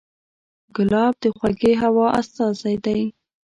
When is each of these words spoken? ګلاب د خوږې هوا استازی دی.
ګلاب 0.75 1.13
د 1.23 1.25
خوږې 1.37 1.73
هوا 1.81 2.07
استازی 2.19 2.75
دی. 2.85 3.01